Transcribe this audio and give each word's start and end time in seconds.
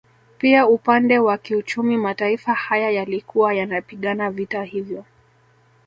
Pia 0.37 0.67
upande 0.67 1.19
wa 1.19 1.37
kiuchumi 1.37 1.97
mataifa 1.97 2.53
haya 2.53 2.91
yalikuwa 2.91 3.53
yanapigana 3.53 4.31
vita 4.31 4.63
hivyo 4.63 5.05